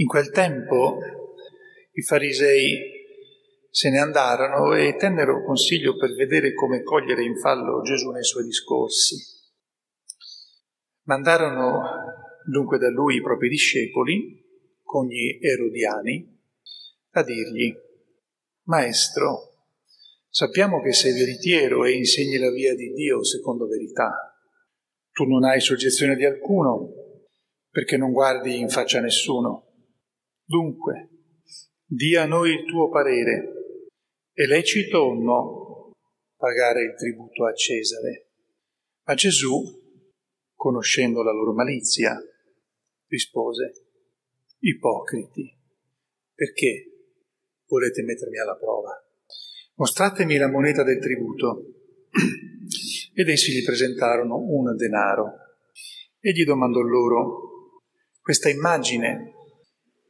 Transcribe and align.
In 0.00 0.06
quel 0.06 0.30
tempo 0.30 0.98
i 1.92 2.02
farisei 2.02 2.98
se 3.68 3.90
ne 3.90 3.98
andarono 3.98 4.74
e 4.74 4.96
tennero 4.96 5.44
consiglio 5.44 5.94
per 5.98 6.14
vedere 6.14 6.54
come 6.54 6.82
cogliere 6.82 7.22
in 7.22 7.38
fallo 7.38 7.82
Gesù 7.82 8.08
nei 8.08 8.24
suoi 8.24 8.44
discorsi. 8.44 9.16
Mandarono 11.02 11.82
dunque 12.46 12.78
da 12.78 12.88
lui 12.88 13.16
i 13.16 13.22
propri 13.22 13.50
discepoli, 13.50 14.42
con 14.82 15.06
gli 15.06 15.38
erodiani, 15.38 16.34
a 17.10 17.22
dirgli, 17.22 17.76
Maestro, 18.68 19.66
sappiamo 20.30 20.80
che 20.80 20.94
sei 20.94 21.12
veritiero 21.12 21.84
e 21.84 21.92
insegni 21.92 22.38
la 22.38 22.50
via 22.50 22.74
di 22.74 22.90
Dio 22.94 23.22
secondo 23.22 23.66
verità. 23.66 24.34
Tu 25.12 25.24
non 25.24 25.44
hai 25.44 25.60
soggezione 25.60 26.16
di 26.16 26.24
alcuno, 26.24 26.88
perché 27.68 27.98
non 27.98 28.12
guardi 28.12 28.58
in 28.58 28.70
faccia 28.70 28.98
a 28.98 29.02
nessuno. 29.02 29.69
Dunque, 30.50 31.10
di 31.86 32.16
a 32.16 32.26
noi 32.26 32.50
il 32.50 32.64
tuo 32.64 32.88
parere 32.88 33.52
è 34.32 34.46
lecito 34.46 34.98
o 34.98 35.14
no 35.14 35.92
pagare 36.34 36.82
il 36.82 36.96
tributo 36.96 37.46
a 37.46 37.54
Cesare? 37.54 38.30
Ma 39.04 39.14
Gesù, 39.14 39.62
conoscendo 40.56 41.22
la 41.22 41.30
loro 41.30 41.52
malizia, 41.52 42.20
rispose, 43.06 43.90
Ipocriti, 44.58 45.56
perché 46.34 47.12
volete 47.68 48.02
mettermi 48.02 48.40
alla 48.40 48.56
prova? 48.56 48.90
Mostratemi 49.74 50.36
la 50.36 50.50
moneta 50.50 50.82
del 50.82 50.98
tributo. 50.98 51.64
Ed 53.14 53.28
essi 53.28 53.52
gli 53.52 53.64
presentarono 53.64 54.36
un 54.36 54.74
denaro. 54.74 55.32
Egli 56.18 56.42
domandò 56.42 56.80
loro, 56.80 57.82
questa 58.20 58.48
immagine 58.48 59.38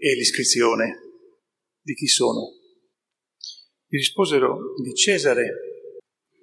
e 0.01 0.15
l'iscrizione 0.15 0.99
di 1.83 1.93
chi 1.93 2.07
sono? 2.07 2.55
Gli 3.87 3.99
risposero 3.99 4.75
di 4.83 4.95
Cesare. 4.95 5.53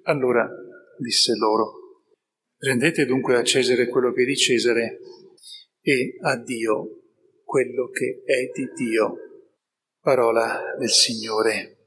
Allora 0.04 0.48
disse 0.98 1.34
loro, 1.34 2.04
rendete 2.58 3.04
dunque 3.04 3.36
a 3.36 3.42
Cesare 3.42 3.88
quello 3.88 4.12
che 4.12 4.22
è 4.22 4.26
di 4.26 4.36
Cesare 4.36 5.00
e 5.80 6.16
a 6.20 6.36
Dio 6.36 6.98
quello 7.48 7.88
che 7.88 8.22
è 8.26 8.50
di 8.52 8.70
Dio. 8.76 9.14
Parola 10.00 10.60
del 10.78 10.90
Signore. 10.90 11.78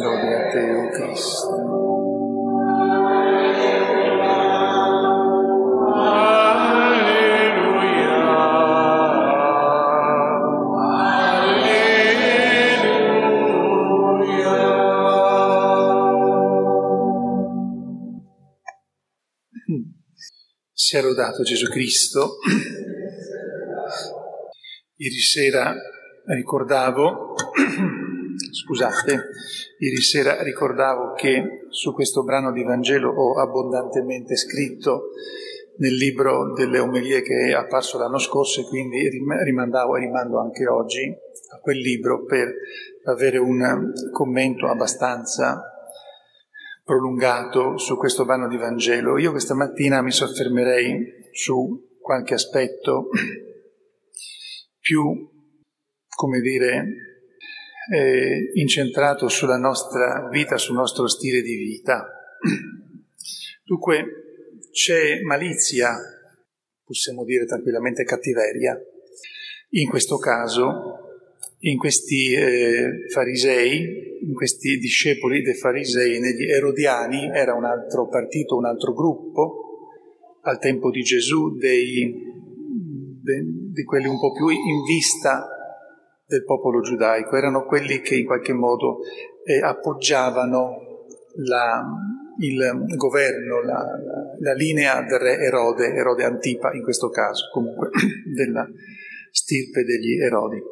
Lode 0.00 0.34
a 0.34 0.50
te, 0.50 0.90
Cristo. 0.92 1.79
Sia 20.90 21.02
lodato 21.02 21.44
Gesù 21.44 21.70
Cristo. 21.70 22.38
Ieri 24.96 25.20
sera 25.20 25.72
ricordavo, 26.24 27.36
scusate, 28.50 29.28
ieri 29.78 30.00
sera 30.00 30.42
ricordavo 30.42 31.12
che 31.12 31.68
su 31.68 31.94
questo 31.94 32.24
brano 32.24 32.50
di 32.50 32.64
Vangelo 32.64 33.08
ho 33.08 33.38
abbondantemente 33.38 34.34
scritto 34.34 35.10
nel 35.76 35.94
libro 35.94 36.54
delle 36.54 36.80
omelie 36.80 37.22
che 37.22 37.50
è 37.50 37.52
apparso 37.52 37.96
l'anno 37.96 38.18
scorso 38.18 38.62
e 38.62 38.64
quindi 38.64 39.08
rimandavo 39.08 39.94
e 39.94 40.00
rimando 40.00 40.40
anche 40.40 40.66
oggi 40.66 41.06
a 41.52 41.60
quel 41.60 41.78
libro 41.78 42.24
per 42.24 42.52
avere 43.04 43.38
un 43.38 43.92
commento 44.10 44.66
abbastanza 44.66 45.69
prolungato 46.90 47.78
su 47.78 47.96
questo 47.96 48.24
brano 48.24 48.48
di 48.48 48.56
Vangelo. 48.56 49.16
Io 49.16 49.30
questa 49.30 49.54
mattina 49.54 50.02
mi 50.02 50.10
soffermerei 50.10 51.28
su 51.30 51.96
qualche 52.00 52.34
aspetto 52.34 53.10
più, 54.80 55.30
come 56.08 56.40
dire, 56.40 56.84
eh, 57.94 58.50
incentrato 58.54 59.28
sulla 59.28 59.56
nostra 59.56 60.28
vita, 60.32 60.58
sul 60.58 60.74
nostro 60.74 61.06
stile 61.06 61.42
di 61.42 61.54
vita. 61.54 62.08
Dunque 63.62 64.66
c'è 64.72 65.20
malizia, 65.20 65.96
possiamo 66.82 67.22
dire 67.22 67.46
tranquillamente 67.46 68.02
cattiveria, 68.02 68.76
in 69.74 69.88
questo 69.88 70.18
caso 70.18 71.09
in 71.60 71.76
questi 71.76 72.32
eh, 72.32 73.06
farisei, 73.12 74.18
in 74.22 74.34
questi 74.34 74.78
discepoli 74.78 75.42
dei 75.42 75.54
farisei, 75.54 76.18
negli 76.18 76.50
erodiani, 76.50 77.30
era 77.34 77.54
un 77.54 77.64
altro 77.64 78.08
partito, 78.08 78.56
un 78.56 78.64
altro 78.64 78.92
gruppo, 78.92 79.68
al 80.42 80.58
tempo 80.58 80.90
di 80.90 81.02
Gesù, 81.02 81.56
dei, 81.56 82.14
de, 83.22 83.42
di 83.72 83.84
quelli 83.84 84.06
un 84.06 84.18
po' 84.18 84.32
più 84.32 84.48
in 84.48 84.82
vista 84.86 85.46
del 86.26 86.44
popolo 86.44 86.80
giudaico, 86.80 87.36
erano 87.36 87.64
quelli 87.64 88.00
che 88.00 88.16
in 88.16 88.24
qualche 88.24 88.54
modo 88.54 89.00
eh, 89.44 89.60
appoggiavano 89.60 90.88
la, 91.46 91.84
il 92.38 92.96
governo, 92.96 93.60
la, 93.62 93.84
la, 94.38 94.54
linea 94.54 95.02
del 95.02 95.18
re 95.18 95.38
Erode, 95.38 95.92
Erode 95.92 96.24
Antipa 96.24 96.72
in 96.72 96.82
questo 96.82 97.10
caso, 97.10 97.50
comunque 97.52 97.90
della 98.34 98.66
stirpe 99.30 99.84
degli 99.84 100.20
Erodi 100.20 100.62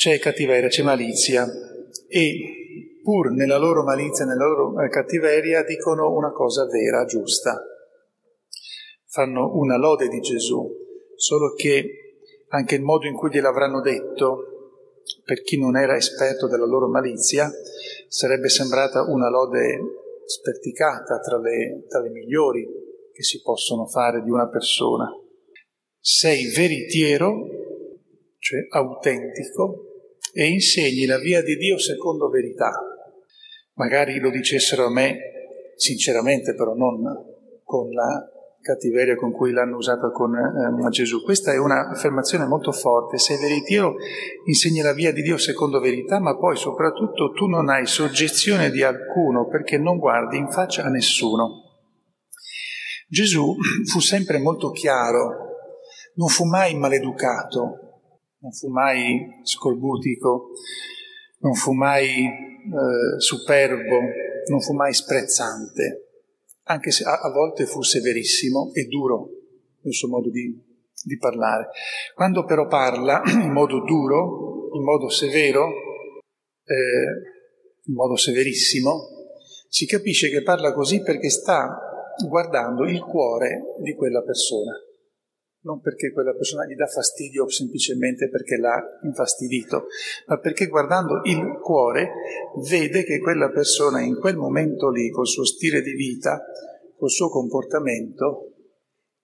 c'è 0.00 0.18
cattiveria, 0.18 0.68
c'è 0.68 0.82
malizia 0.82 1.46
e 2.08 3.00
pur 3.02 3.32
nella 3.32 3.58
loro 3.58 3.82
malizia, 3.82 4.24
nella 4.24 4.46
loro 4.46 4.80
eh, 4.80 4.88
cattiveria 4.88 5.62
dicono 5.62 6.10
una 6.14 6.32
cosa 6.32 6.64
vera, 6.64 7.04
giusta. 7.04 7.62
Fanno 9.08 9.54
una 9.58 9.76
lode 9.76 10.08
di 10.08 10.20
Gesù, 10.20 10.74
solo 11.16 11.52
che 11.52 12.14
anche 12.48 12.76
il 12.76 12.80
modo 12.80 13.06
in 13.08 13.14
cui 13.14 13.28
gliel'avranno 13.28 13.82
detto 13.82 15.02
per 15.22 15.42
chi 15.42 15.58
non 15.58 15.76
era 15.76 15.96
esperto 15.96 16.48
della 16.48 16.64
loro 16.64 16.88
malizia, 16.88 17.50
sarebbe 18.08 18.48
sembrata 18.48 19.02
una 19.02 19.28
lode 19.28 19.80
sperticata 20.24 21.20
tra 21.20 21.38
le, 21.38 21.84
tra 21.86 22.00
le 22.00 22.08
migliori 22.08 22.66
che 23.12 23.22
si 23.22 23.42
possono 23.42 23.84
fare 23.86 24.22
di 24.22 24.30
una 24.30 24.48
persona. 24.48 25.10
Sei 25.98 26.50
veritiero, 26.54 27.44
cioè 28.38 28.60
autentico, 28.70 29.88
e 30.32 30.48
insegni 30.48 31.06
la 31.06 31.18
via 31.18 31.42
di 31.42 31.56
Dio 31.56 31.78
secondo 31.78 32.28
verità. 32.28 32.70
Magari 33.74 34.18
lo 34.18 34.30
dicessero 34.30 34.86
a 34.86 34.90
me 34.90 35.18
sinceramente, 35.76 36.54
però 36.54 36.74
non 36.74 37.00
con 37.64 37.90
la 37.90 38.28
cattiveria 38.60 39.14
con 39.16 39.32
cui 39.32 39.52
l'hanno 39.52 39.76
usata 39.76 40.10
con 40.10 40.34
eh, 40.34 40.90
Gesù. 40.90 41.22
Questa 41.22 41.52
è 41.52 41.58
un'affermazione 41.58 42.44
molto 42.46 42.72
forte. 42.72 43.18
Sei 43.18 43.38
veritiero, 43.38 43.94
insegni 44.44 44.80
la 44.80 44.92
via 44.92 45.12
di 45.12 45.22
Dio 45.22 45.38
secondo 45.38 45.80
verità, 45.80 46.20
ma 46.20 46.36
poi 46.36 46.56
soprattutto 46.56 47.32
tu 47.32 47.46
non 47.46 47.68
hai 47.68 47.86
soggezione 47.86 48.70
di 48.70 48.82
alcuno 48.82 49.46
perché 49.46 49.78
non 49.78 49.98
guardi 49.98 50.36
in 50.36 50.50
faccia 50.50 50.84
a 50.84 50.88
nessuno. 50.90 51.68
Gesù 53.08 53.56
fu 53.86 53.98
sempre 53.98 54.38
molto 54.38 54.70
chiaro, 54.70 55.48
non 56.14 56.28
fu 56.28 56.44
mai 56.44 56.76
maleducato, 56.76 57.89
non 58.40 58.52
fu 58.52 58.68
mai 58.68 59.40
scorbutico, 59.42 60.50
non 61.40 61.54
fu 61.54 61.72
mai 61.72 62.24
eh, 62.24 63.20
superbo, 63.20 63.98
non 64.48 64.60
fu 64.60 64.72
mai 64.72 64.94
sprezzante, 64.94 66.24
anche 66.64 66.90
se 66.90 67.04
a, 67.04 67.20
a, 67.20 67.30
volte 67.30 67.66
fu 67.66 67.82
severissimo 67.82 68.70
e 68.72 68.86
duro 68.86 69.28
nel 69.82 69.92
suo 69.92 70.08
modo 70.08 70.30
di, 70.30 70.58
di 71.04 71.18
parlare. 71.18 71.68
Quando 72.14 72.44
però 72.44 72.66
parla 72.66 73.22
in 73.30 73.52
modo 73.52 73.84
duro, 73.84 74.70
in 74.74 74.84
modo 74.84 75.08
severo, 75.08 75.68
eh, 76.64 77.84
in 77.84 77.94
modo 77.94 78.16
severissimo, 78.16 79.18
si 79.68 79.86
capisce 79.86 80.30
che 80.30 80.42
parla 80.42 80.72
così 80.72 81.02
perché 81.02 81.28
sta 81.28 81.78
guardando 82.26 82.84
il 82.84 83.00
cuore 83.00 83.76
di 83.82 83.94
quella 83.94 84.22
persona 84.22 84.72
non 85.62 85.80
perché 85.80 86.10
quella 86.10 86.32
persona 86.32 86.64
gli 86.64 86.74
dà 86.74 86.86
fastidio 86.86 87.48
semplicemente 87.48 88.28
perché 88.30 88.56
l'ha 88.56 88.82
infastidito, 89.02 89.86
ma 90.26 90.38
perché 90.38 90.66
guardando 90.66 91.20
il 91.24 91.58
cuore 91.62 92.12
vede 92.68 93.04
che 93.04 93.18
quella 93.18 93.50
persona 93.50 94.00
in 94.00 94.18
quel 94.18 94.36
momento 94.36 94.90
lì, 94.90 95.10
col 95.10 95.26
suo 95.26 95.44
stile 95.44 95.82
di 95.82 95.92
vita, 95.92 96.42
col 96.96 97.10
suo 97.10 97.28
comportamento, 97.28 98.54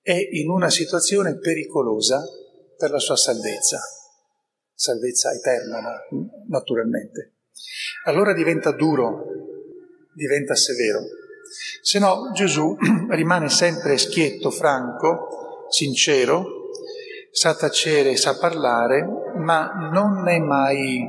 è 0.03 0.17
in 0.33 0.51
una 0.51 0.71
situazione 0.71 1.39
pericolosa 1.39 2.23
per 2.77 2.91
la 2.91 2.99
sua 2.99 3.17
salvezza, 3.17 3.79
salvezza 4.75 5.33
eterna 5.33 5.81
naturalmente. 6.49 7.39
Allora 8.05 8.35
diventa 8.35 8.73
duro, 8.73 9.25
diventa 10.15 10.55
severo. 10.55 11.01
Se 11.81 11.99
no 11.99 12.31
Gesù 12.35 12.77
rimane 13.11 13.49
sempre 13.49 13.97
schietto, 13.97 14.51
franco, 14.51 15.46
sincero, 15.69 16.71
sa 17.31 17.55
tacere, 17.55 18.17
sa 18.17 18.37
parlare, 18.39 19.05
ma 19.37 19.91
non 19.93 20.27
è 20.29 20.39
mai 20.39 21.05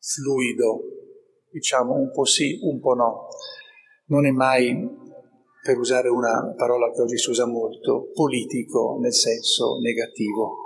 fluido, 0.00 0.80
diciamo 1.50 1.94
un 1.94 2.10
po' 2.10 2.24
sì, 2.24 2.58
un 2.62 2.80
po' 2.80 2.94
no. 2.94 3.28
Non 4.06 4.26
è 4.26 4.30
mai, 4.30 4.74
per 5.62 5.78
usare 5.78 6.08
una 6.08 6.54
parola 6.56 6.90
che 6.90 7.02
oggi 7.02 7.18
si 7.18 7.30
usa 7.30 7.46
molto, 7.46 8.10
politico 8.14 8.98
nel 9.00 9.12
senso 9.12 9.78
negativo. 9.80 10.56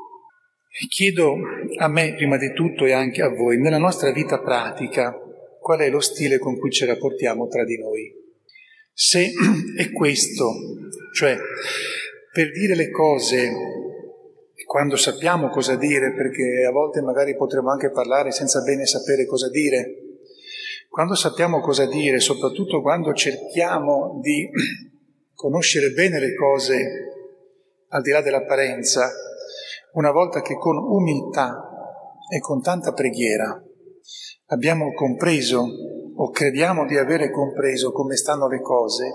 Chiedo 0.89 1.35
a 1.79 1.89
me 1.89 2.15
prima 2.15 2.39
di 2.39 2.53
tutto 2.53 2.85
e 2.85 2.93
anche 2.93 3.21
a 3.21 3.29
voi, 3.29 3.59
nella 3.59 3.79
nostra 3.79 4.11
vita 4.13 4.41
pratica, 4.41 5.13
qual 5.61 5.81
è 5.81 5.91
lo 5.91 6.01
stile 6.01 6.39
con 6.39 6.59
cui 6.59 6.71
ci 6.71 6.85
rapportiamo 6.85 7.47
tra 7.49 7.65
di 7.65 7.79
noi. 7.79 8.11
Se 8.93 9.33
è 9.77 9.91
questo, 9.93 10.53
cioè 11.15 11.37
per 12.33 12.51
dire 12.51 12.75
le 12.75 12.91
cose 12.91 13.53
quando 14.65 14.97
sappiamo 14.97 15.51
cosa 15.51 15.77
dire, 15.77 16.15
perché 16.15 16.65
a 16.67 16.71
volte 16.73 17.03
magari 17.03 17.37
potremmo 17.37 17.71
anche 17.71 17.91
parlare 17.91 18.31
senza 18.31 18.63
bene 18.63 18.87
sapere 18.87 19.27
cosa 19.27 19.51
dire, 19.51 20.03
quando 20.89 21.15
sappiamo 21.15 21.61
cosa 21.61 21.87
dire, 21.87 22.21
soprattutto 22.21 22.81
quando 22.81 23.13
cerchiamo 23.13 24.19
di 24.23 24.49
conoscere 25.35 25.91
bene 25.91 26.19
le 26.21 26.35
cose 26.35 26.87
al 27.89 28.01
di 28.01 28.11
là 28.11 28.23
dell'apparenza, 28.23 29.11
una 29.93 30.11
volta 30.11 30.41
che 30.41 30.55
con 30.55 30.79
umiltà 30.79 31.69
e 32.35 32.39
con 32.41 32.63
tanta 32.63 32.93
preghiera 32.93 33.63
abbiamo 34.47 34.95
compreso 34.95 35.67
o 36.15 36.31
crediamo 36.31 36.87
di 36.87 36.97
avere 36.97 37.31
compreso 37.31 37.93
come 37.93 38.17
stanno 38.17 38.49
le 38.49 38.63
cose, 38.63 39.11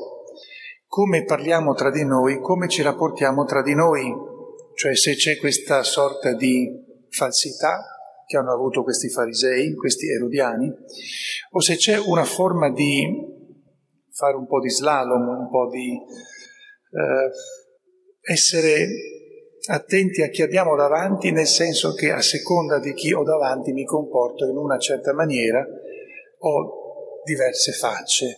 come 0.88 1.26
parliamo 1.26 1.74
tra 1.74 1.92
di 1.92 2.06
noi, 2.06 2.40
come 2.40 2.68
ci 2.68 2.82
rapportiamo 2.82 3.44
tra 3.44 3.62
di 3.62 3.76
noi, 3.76 4.12
cioè 4.74 4.96
se 4.96 5.16
c'è 5.16 5.38
questa 5.38 5.84
sorta 5.84 6.34
di 6.34 6.70
falsità 7.10 7.84
che 8.26 8.38
hanno 8.38 8.54
avuto 8.54 8.84
questi 8.84 9.10
farisei, 9.10 9.74
questi 9.74 10.08
erodiani, 10.08 10.72
o 11.52 11.62
se 11.62 11.76
c'è 11.76 11.98
una 11.98 12.26
forma 12.26 12.72
di 12.72 13.06
fare 14.12 14.36
un 14.36 14.48
po' 14.48 14.60
di 14.60 14.70
slalom, 14.70 15.28
un 15.28 15.50
po' 15.50 15.70
di 15.70 15.94
eh, 15.94 18.32
essere 18.32 18.88
attenti 19.70 20.22
a 20.22 20.30
chi 20.30 20.42
abbiamo 20.42 20.76
davanti, 20.76 21.32
nel 21.32 21.48
senso 21.48 21.94
che 21.94 22.12
a 22.12 22.22
seconda 22.22 22.80
di 22.80 22.94
chi 22.94 23.14
ho 23.14 23.24
davanti 23.24 23.72
mi 23.72 23.86
comporto 23.86 24.46
in 24.46 24.58
una 24.58 24.78
certa 24.78 25.14
maniera, 25.14 25.66
ho 26.40 27.22
diverse 27.24 27.72
facce. 27.74 28.38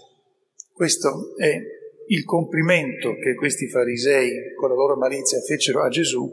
Questo 0.73 1.35
è 1.37 1.57
il 2.11 2.23
complimento 2.23 3.15
che 3.15 3.35
questi 3.35 3.69
farisei 3.69 4.55
con 4.55 4.69
la 4.69 4.75
loro 4.75 4.97
malizia 4.97 5.39
fecero 5.41 5.83
a 5.83 5.89
Gesù 5.89 6.27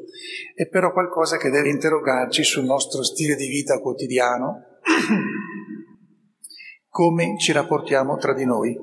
è 0.54 0.68
però 0.68 0.92
qualcosa 0.92 1.36
che 1.36 1.50
deve 1.50 1.68
interrogarci 1.68 2.44
sul 2.44 2.64
nostro 2.64 3.02
stile 3.02 3.34
di 3.34 3.46
vita 3.46 3.78
quotidiano, 3.80 4.78
come 6.88 7.36
ci 7.38 7.52
rapportiamo 7.52 8.16
tra 8.16 8.32
di 8.32 8.46
noi. 8.46 8.74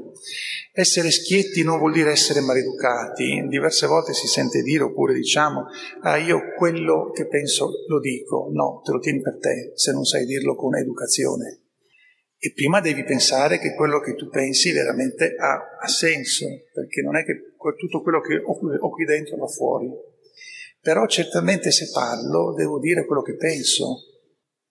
Essere 0.72 1.10
schietti 1.10 1.64
non 1.64 1.80
vuol 1.80 1.94
dire 1.94 2.12
essere 2.12 2.42
maleducati, 2.42 3.44
diverse 3.48 3.88
volte 3.88 4.14
si 4.14 4.28
sente 4.28 4.62
dire 4.62 4.84
oppure 4.84 5.16
diciamo, 5.16 5.66
ah 6.02 6.18
io 6.18 6.54
quello 6.56 7.10
che 7.12 7.28
penso 7.28 7.70
lo 7.88 8.00
dico, 8.00 8.50
no, 8.52 8.82
te 8.84 8.92
lo 8.92 9.00
tieni 9.00 9.20
per 9.20 9.40
te 9.40 9.72
se 9.74 9.92
non 9.92 10.04
sai 10.04 10.26
dirlo 10.26 10.56
con 10.56 10.76
educazione. 10.76 11.63
E 12.46 12.52
prima 12.52 12.82
devi 12.82 13.06
pensare 13.06 13.58
che 13.58 13.74
quello 13.74 14.02
che 14.02 14.16
tu 14.16 14.28
pensi 14.28 14.74
veramente 14.74 15.34
ha, 15.34 15.78
ha 15.80 15.88
senso, 15.88 16.46
perché 16.74 17.02
non 17.02 17.16
è 17.16 17.24
che 17.24 17.54
tutto 17.78 18.02
quello 18.02 18.20
che 18.20 18.36
ho, 18.36 18.52
ho 18.52 18.90
qui 18.90 19.06
dentro 19.06 19.38
va 19.38 19.48
fuori. 19.48 19.90
Però 20.82 21.08
certamente 21.08 21.72
se 21.72 21.90
parlo 21.94 22.54
devo 22.54 22.80
dire 22.80 23.06
quello 23.06 23.22
che 23.22 23.38
penso, 23.38 23.96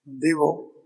devo 0.03 0.83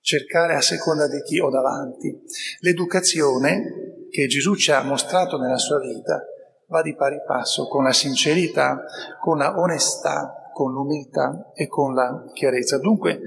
cercare 0.00 0.54
a 0.54 0.60
seconda 0.60 1.08
di 1.08 1.22
chi 1.22 1.40
ho 1.40 1.48
davanti. 1.48 2.14
L'educazione 2.58 4.08
che 4.10 4.26
Gesù 4.26 4.54
ci 4.54 4.70
ha 4.70 4.82
mostrato 4.82 5.38
nella 5.38 5.56
sua 5.56 5.80
vita 5.80 6.22
va 6.66 6.82
di 6.82 6.94
pari 6.94 7.22
passo 7.26 7.68
con 7.68 7.84
la 7.84 7.92
sincerità, 7.94 8.84
con 9.18 9.38
la 9.38 9.58
onestà, 9.58 10.50
con 10.52 10.74
l'umiltà 10.74 11.52
e 11.54 11.68
con 11.68 11.94
la 11.94 12.30
chiarezza. 12.34 12.76
Dunque, 12.76 13.18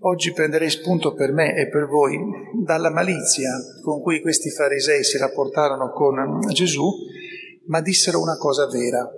Oggi 0.00 0.32
prenderei 0.32 0.70
spunto 0.70 1.12
per 1.12 1.32
me 1.32 1.56
e 1.56 1.68
per 1.68 1.86
voi 1.86 2.16
dalla 2.62 2.88
malizia 2.88 3.50
con 3.82 4.00
cui 4.00 4.20
questi 4.20 4.48
farisei 4.48 5.02
si 5.02 5.18
rapportarono 5.18 5.90
con 5.90 6.40
Gesù, 6.52 6.88
ma 7.66 7.80
dissero 7.80 8.20
una 8.20 8.36
cosa 8.36 8.68
vera, 8.68 9.10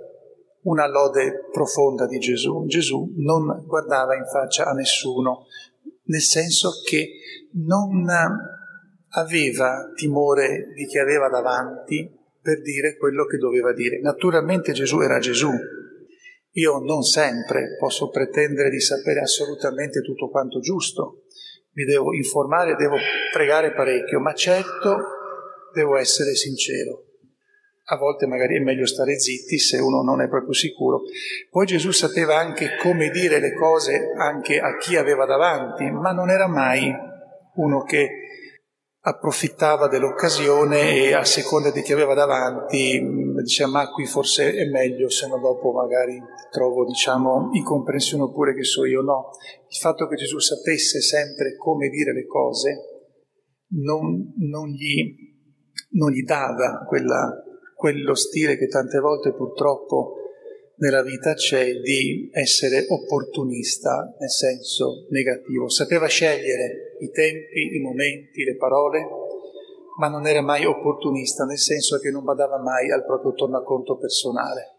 una 0.63 0.87
lode 0.87 1.49
profonda 1.51 2.07
di 2.07 2.17
Gesù. 2.17 2.65
Gesù 2.65 3.13
non 3.17 3.63
guardava 3.67 4.15
in 4.15 4.25
faccia 4.25 4.65
a 4.65 4.73
nessuno, 4.73 5.45
nel 6.05 6.21
senso 6.21 6.71
che 6.83 7.11
non 7.63 8.07
aveva 9.09 9.91
timore 9.93 10.73
di 10.73 10.87
chi 10.87 10.97
aveva 10.97 11.29
davanti 11.29 12.09
per 12.41 12.59
dire 12.63 12.97
quello 12.97 13.25
che 13.25 13.37
doveva 13.37 13.71
dire. 13.71 13.99
Naturalmente 14.01 14.71
Gesù 14.71 14.99
era 15.01 15.19
Gesù, 15.19 15.51
io 16.53 16.79
non 16.79 17.03
sempre 17.03 17.75
posso 17.77 18.09
pretendere 18.09 18.69
di 18.69 18.81
sapere 18.81 19.21
assolutamente 19.21 20.01
tutto 20.01 20.29
quanto 20.29 20.59
giusto, 20.59 21.23
mi 21.73 21.85
devo 21.85 22.13
informare, 22.13 22.75
devo 22.75 22.97
pregare 23.31 23.73
parecchio, 23.73 24.19
ma 24.19 24.33
certo 24.33 24.97
devo 25.73 25.95
essere 25.97 26.35
sincero. 26.35 27.05
A 27.85 27.97
volte 27.97 28.25
magari 28.25 28.55
è 28.55 28.59
meglio 28.59 28.85
stare 28.85 29.19
zitti 29.19 29.57
se 29.57 29.77
uno 29.77 30.01
non 30.01 30.21
è 30.21 30.27
proprio 30.27 30.53
sicuro. 30.53 31.01
Poi 31.49 31.65
Gesù 31.65 31.91
sapeva 31.91 32.37
anche 32.37 32.77
come 32.81 33.09
dire 33.09 33.39
le 33.39 33.53
cose 33.53 34.11
anche 34.17 34.59
a 34.59 34.77
chi 34.77 34.95
aveva 34.95 35.25
davanti, 35.25 35.89
ma 35.89 36.11
non 36.11 36.29
era 36.29 36.47
mai 36.47 36.93
uno 37.55 37.83
che 37.83 38.09
approfittava 39.03 39.87
dell'occasione 39.87 40.93
e 40.93 41.13
a 41.13 41.25
seconda 41.25 41.71
di 41.71 41.81
chi 41.81 41.91
aveva 41.91 42.13
davanti 42.13 43.01
mm, 43.01 43.39
diceva 43.39 43.69
ma 43.69 43.89
qui 43.89 44.05
forse 44.05 44.53
è 44.53 44.65
meglio 44.65 45.09
se 45.09 45.27
no 45.27 45.39
dopo 45.39 45.71
magari 45.71 46.21
trovo 46.51 46.85
diciamo 46.85 47.49
incomprensione 47.53 48.23
oppure 48.23 48.53
che 48.53 48.63
so 48.63 48.85
io 48.85 49.01
no 49.01 49.31
il 49.67 49.77
fatto 49.77 50.07
che 50.07 50.15
Gesù 50.15 50.37
sapesse 50.37 51.01
sempre 51.01 51.55
come 51.55 51.89
dire 51.89 52.13
le 52.13 52.27
cose 52.27 52.91
non, 53.73 54.33
non, 54.37 54.69
gli, 54.69 55.15
non 55.91 56.11
gli, 56.11 56.23
dava 56.23 56.83
quella, 56.87 57.41
quello 57.75 58.15
stile 58.15 58.57
che 58.57 58.67
tante 58.67 58.99
volte 58.99 59.33
purtroppo 59.33 60.15
nella 60.77 61.03
vita 61.03 61.33
c'è 61.33 61.73
di 61.75 62.29
essere 62.33 62.85
opportunista 62.87 64.15
nel 64.19 64.29
senso 64.31 65.05
negativo. 65.09 65.69
Sapeva 65.69 66.07
scegliere 66.07 66.90
i 67.01 67.09
tempi, 67.09 67.75
i 67.75 67.79
momenti, 67.79 68.43
le 68.43 68.55
parole, 68.55 69.05
ma 69.97 70.07
non 70.07 70.25
era 70.27 70.41
mai 70.41 70.65
opportunista 70.65 71.43
nel 71.43 71.59
senso 71.59 71.99
che 71.99 72.09
non 72.09 72.23
badava 72.23 72.59
mai 72.59 72.91
al 72.91 73.05
proprio 73.05 73.33
tornaconto 73.33 73.97
personale. 73.97 74.77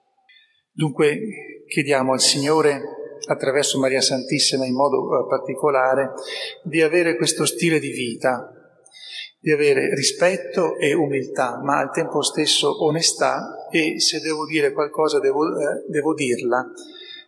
Dunque 0.73 1.65
chiediamo 1.67 2.13
al 2.13 2.21
Signore, 2.21 2.81
attraverso 3.27 3.79
Maria 3.79 4.01
Santissima 4.01 4.65
in 4.65 4.75
modo 4.75 4.99
eh, 4.99 5.27
particolare, 5.29 6.13
di 6.65 6.81
avere 6.81 7.17
questo 7.17 7.45
stile 7.45 7.79
di 7.79 7.91
vita, 7.91 8.51
di 9.39 9.51
avere 9.51 9.95
rispetto 9.95 10.77
e 10.77 10.95
umiltà, 10.95 11.61
ma 11.63 11.79
al 11.79 11.91
tempo 11.91 12.23
stesso 12.23 12.85
onestà 12.85 13.69
e 13.71 14.01
se 14.01 14.21
devo 14.21 14.47
dire 14.47 14.73
qualcosa 14.73 15.19
devo, 15.19 15.45
eh, 15.45 15.85
devo 15.89 16.15
dirla 16.15 16.65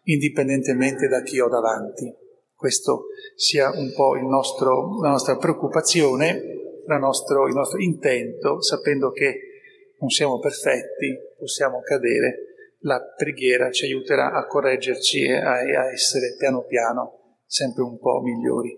indipendentemente 0.05 1.09
da 1.09 1.23
chi 1.23 1.41
ho 1.41 1.49
davanti. 1.49 2.23
Questo 2.65 3.09
sia 3.37 3.69
un 3.77 3.93
po' 3.93 4.15
nostro, 4.15 4.99
la 5.03 5.11
nostra 5.11 5.37
preoccupazione, 5.37 6.41
la 6.87 6.97
nostro, 6.97 7.47
il 7.47 7.53
nostro 7.53 7.79
intento, 7.79 8.63
sapendo 8.63 9.11
che 9.11 9.95
non 10.01 10.09
siamo 10.09 10.39
perfetti, 10.39 11.15
possiamo 11.37 11.83
cadere, 11.83 12.79
la 12.79 13.03
preghiera 13.03 13.71
ci 13.71 13.85
aiuterà 13.85 14.33
a 14.33 14.47
correggerci 14.47 15.25
e 15.25 15.35
a, 15.35 15.57
a 15.57 15.93
essere 15.93 16.37
piano 16.39 16.63
piano 16.63 17.43
sempre 17.45 17.83
un 17.83 17.99
po' 17.99 18.23
migliori. 18.23 18.75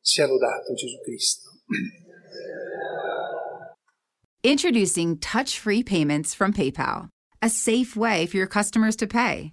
Sia 0.00 0.26
lodato 0.26 0.74
Gesù 0.74 0.98
Cristo. 1.04 1.48
Introducing 4.42 5.16
touch 5.20 5.60
free 5.60 5.84
payments 5.84 6.34
from 6.34 6.52
PayPal, 6.52 7.06
a 7.40 7.48
safe 7.48 7.94
way 7.94 8.26
for 8.26 8.36
your 8.36 8.48
customers 8.48 8.96
to 8.96 9.06
pay. 9.06 9.52